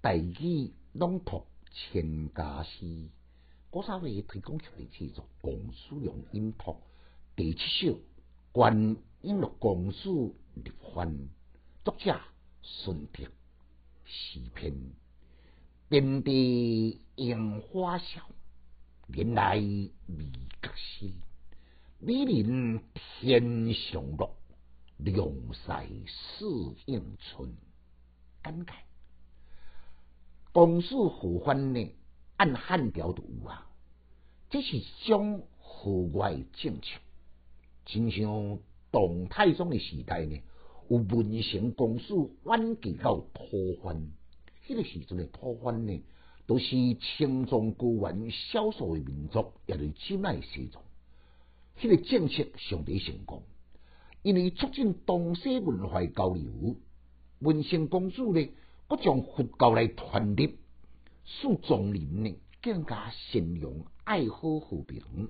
[0.00, 3.08] 大语朗读千家诗，
[3.68, 6.76] 古早味推广曲的制作，公司用音读
[7.34, 7.98] 第七首，
[8.52, 10.08] 关音乐公司
[10.54, 11.28] 立番，
[11.84, 12.16] 作者
[12.62, 13.24] 孙德，
[14.04, 14.72] 诗篇，
[15.88, 18.22] 遍地樱花笑，
[19.08, 19.90] 原来未
[20.62, 21.12] 觉新，
[21.98, 24.36] 美人天上落，
[24.98, 25.28] 凉
[25.66, 26.46] 晒似
[26.86, 27.52] 迎春，
[28.40, 28.74] 感慨。
[30.52, 31.90] 公司互翻呢，
[32.36, 33.70] 按汉朝都有啊，
[34.50, 36.98] 这是种户外政策，
[37.84, 38.58] 亲像
[38.90, 40.40] 唐太宗的时代呢，
[40.88, 43.44] 有文成公事晚期到讨
[43.82, 44.10] 番，
[44.66, 46.02] 迄个时阵的讨番呢，
[46.46, 50.82] 都是青藏高原少数的民族也来进来西藏，
[51.78, 53.42] 迄个政策相对成功，
[54.22, 56.74] 因为促进东西文化交流，
[57.40, 58.48] 文成公主呢。
[58.88, 60.56] 各将佛教来传递，
[61.26, 63.70] 使众人呢更加善良、
[64.04, 65.28] 爱好和平。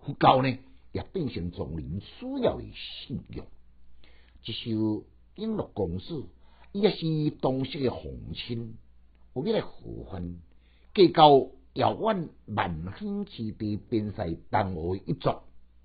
[0.00, 0.58] 佛教呢
[0.92, 3.44] 也变成众人需要的信仰。
[4.44, 5.04] 一首
[5.34, 6.24] 音乐公司，
[6.70, 8.76] 伊也是当时的红亲，
[9.34, 10.38] 有咩来互换？
[10.94, 15.34] 计较遥远万兴之地，边塞东吴一族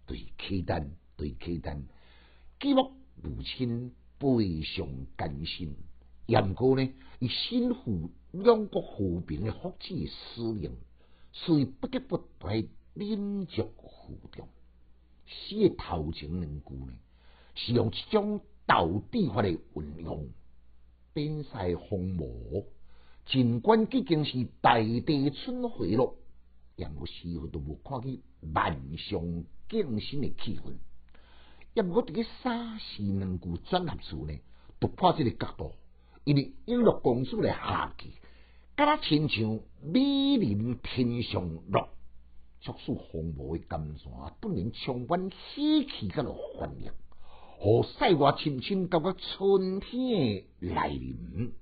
[0.05, 1.85] 对契丹，对契丹，
[2.59, 2.91] 记录
[3.23, 5.43] 母亲非常甘
[6.25, 6.35] 心。
[6.35, 10.75] 杨过呢，以身负两国和平的福祉使命，
[11.31, 14.47] 所以不得不来领足负重。
[15.25, 16.93] 诗的头前两句呢，
[17.53, 19.59] 是用一种道地法的运
[20.03, 20.27] 用，
[21.13, 22.27] 边塞荒漠，
[23.25, 26.15] 尽管毕竟是大地春回落，
[26.75, 28.19] 杨过似乎都无看见
[28.53, 30.73] 万象更新的气氛。
[31.75, 34.33] 杨过伫个三诗两句转合处呢，
[34.79, 35.71] 突破这个角度。
[36.25, 38.11] 因为音乐公司的下期，
[38.75, 41.89] 敢若亲像美人天上落，
[42.61, 46.91] 促使荒漠的甘山不能充满喜气甲落欢乐，
[47.59, 51.53] 和塞外亲亲感觉春天的来临，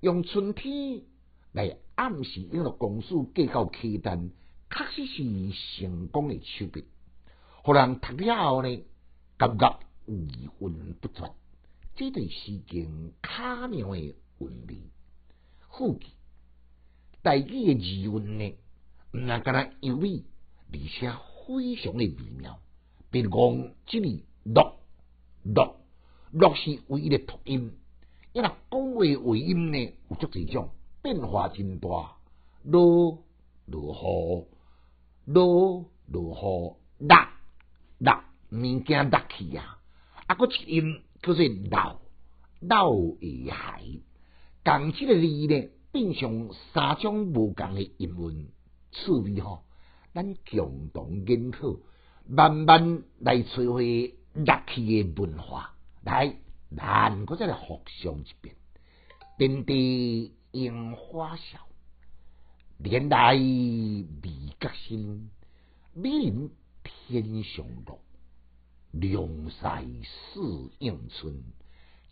[0.00, 1.02] 用春天
[1.50, 4.30] 来暗示音乐公司计较期单，
[4.70, 6.84] 确实是成功的手笔，
[7.64, 8.84] 互人读了后呢，
[9.36, 10.28] 感觉余
[10.60, 11.24] 韵不绝。
[12.00, 14.90] 这段时间卡妙的韵味，
[15.68, 16.06] 副记，
[17.20, 18.56] 大语的字韵呢，
[19.12, 20.24] 唔那敢若优美，
[20.72, 21.12] 而且
[21.46, 22.58] 非常的微妙。
[23.10, 24.80] 比如讲，这里落
[25.42, 25.76] 落
[26.32, 27.76] 落是唯一的读音，
[28.32, 30.70] 因为讲话尾音呢有足几种
[31.02, 32.16] 变化真大，
[32.62, 33.22] 落
[33.66, 34.46] 落雨
[35.26, 37.20] 落落雨落
[37.98, 39.78] 落物件落去啊，
[40.28, 41.02] 啊个一音。
[41.22, 42.00] 就是老
[42.60, 43.82] 老遗海，
[44.64, 48.48] 共即个字呢，变成三种无共的音韵
[48.92, 49.64] 趣味吼，
[50.14, 51.76] 咱共同研讨，
[52.26, 56.36] 慢慢来摧毁热气的文化，来，
[56.76, 58.54] 咱搁再来互相一遍，
[59.36, 61.58] 遍地樱花笑，
[62.78, 65.30] 年来未觉新，
[65.92, 66.50] 美人
[66.82, 68.00] 天上落。
[68.92, 71.42] 凉晒似迎春，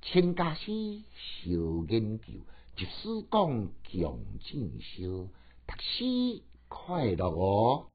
[0.01, 1.51] 千家诗小
[1.89, 2.27] 研究，
[2.77, 5.29] 即使讲强进修，
[5.67, 7.87] 读书快乐哦。